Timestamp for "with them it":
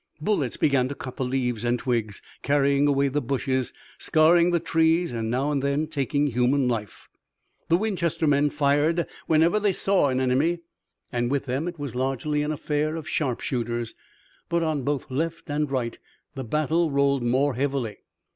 11.29-11.77